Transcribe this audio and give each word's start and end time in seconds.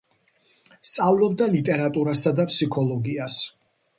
სწავლობდა 0.91 1.49
ლიტერატურასა 1.57 2.35
და 2.41 2.47
ფსიქოლოგიას. 2.53 3.39